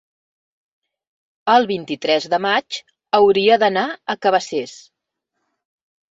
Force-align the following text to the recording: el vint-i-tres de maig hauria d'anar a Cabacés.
el 1.55 1.67
vint-i-tres 1.71 2.25
de 2.33 2.39
maig 2.45 2.79
hauria 3.17 3.57
d'anar 3.65 3.83
a 4.13 4.15
Cabacés. 4.27 4.73